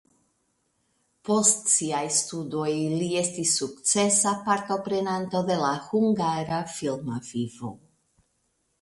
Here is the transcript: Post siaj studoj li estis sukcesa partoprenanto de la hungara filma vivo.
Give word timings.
Post 1.29 1.69
siaj 1.73 2.01
studoj 2.15 2.71
li 2.95 3.11
estis 3.25 3.53
sukcesa 3.61 4.35
partoprenanto 4.51 5.45
de 5.53 5.63
la 5.63 5.73
hungara 5.89 6.63
filma 6.77 7.25
vivo. 7.33 7.77